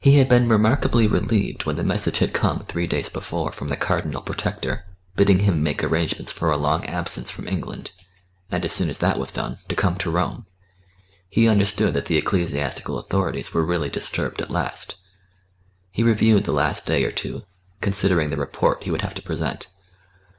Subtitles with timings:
[0.00, 3.76] He had been remarkably relieved when the message had come three days before from the
[3.76, 7.90] Cardinal Protector, bidding him make arrangements for a long absence from England,
[8.50, 10.46] and, as soon as that was done, to come to Rome.
[11.28, 14.94] He understood that the ecclesiastical authorities were really disturbed at last.
[15.90, 17.44] He reviewed the last day or two,
[17.82, 19.66] considering the report he would have to present.